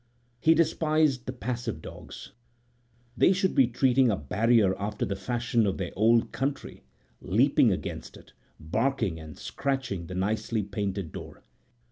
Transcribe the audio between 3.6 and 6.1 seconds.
treating a barrier after the fashion of their